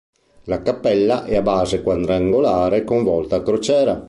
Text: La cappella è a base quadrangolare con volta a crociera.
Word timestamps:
La 0.45 0.63
cappella 0.63 1.25
è 1.25 1.35
a 1.35 1.43
base 1.43 1.83
quadrangolare 1.83 2.83
con 2.83 3.03
volta 3.03 3.35
a 3.35 3.43
crociera. 3.43 3.99